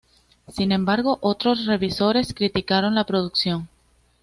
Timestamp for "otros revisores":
1.21-2.33